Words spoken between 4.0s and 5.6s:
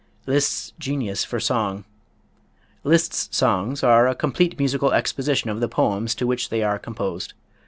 a complete musical exposition of